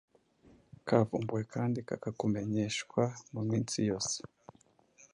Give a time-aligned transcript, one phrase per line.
[0.87, 3.03] kavumbuwe kandi kakakumenyeshwa
[3.33, 4.17] muminsi yose